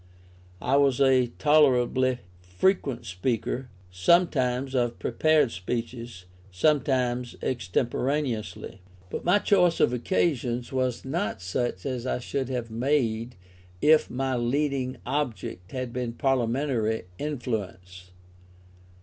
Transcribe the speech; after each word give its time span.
I 0.63 0.77
was 0.77 0.99
a 0.99 1.27
tolerably 1.37 2.21
frequent 2.41 3.05
speaker, 3.05 3.69
sometimes 3.91 4.73
of 4.73 4.97
prepared 4.97 5.51
speeches, 5.51 6.25
sometimes 6.49 7.35
extemporaneously. 7.43 8.81
But 9.11 9.23
my 9.25 9.37
choice 9.37 9.79
of 9.79 9.93
occasions 9.93 10.73
was 10.73 11.05
not 11.05 11.39
such 11.39 11.85
as 11.85 12.07
I 12.07 12.17
should 12.17 12.49
have 12.49 12.71
made 12.71 13.35
if 13.79 14.09
my 14.09 14.35
leading 14.35 14.97
object 15.05 15.71
had 15.71 15.93
been 15.93 16.13
Parliamentary 16.13 17.03
influence. 17.19 18.09